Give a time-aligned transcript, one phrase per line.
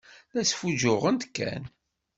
[0.33, 1.63] La sfuǧǧuɣent kan.